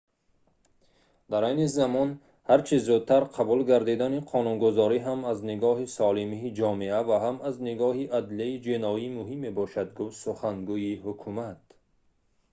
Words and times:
дар 1.31 1.43
айни 1.49 1.65
замон 1.77 2.09
ҳар 2.49 2.59
чӣ 2.67 2.75
зудтар 2.87 3.23
қабул 3.35 3.59
гардидани 3.71 4.19
қонунгузорӣ 4.31 4.99
ҳам 5.07 5.19
аз 5.31 5.37
нигоҳи 5.49 5.85
солимии 5.99 6.53
ҷомеа 6.59 6.99
ва 7.09 7.17
ҳам 7.23 7.37
аз 7.49 7.55
нигоҳи 7.67 8.11
адлияи 8.19 8.55
ҷиноӣ 8.65 9.07
муҳим 9.17 9.39
мебошад» 9.47 9.89
гуфт 9.97 10.17
сухангӯи 10.23 10.93
ҳукумат 11.05 11.61